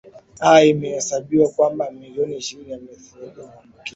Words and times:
a 0.49 0.51
imehesabika 0.71 1.47
kwamba 1.55 1.91
milioni 1.91 2.33
ishirini 2.37 2.71
yamesaidia 2.71 3.31
kuambukiza 3.43 3.89